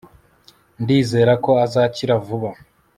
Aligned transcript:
ndizera 0.81 1.33
ko 1.43 1.51
azakira 1.65 2.13
vuba 2.25 2.49